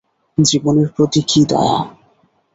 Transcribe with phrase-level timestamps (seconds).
[0.37, 1.77] জীবের প্রতি কী দয়া!